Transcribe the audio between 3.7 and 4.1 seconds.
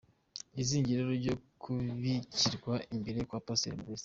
Modeste.